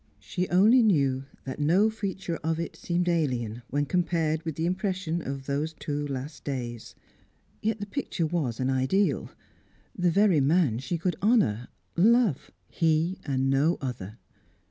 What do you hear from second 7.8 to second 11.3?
picture was an ideal; the very man she could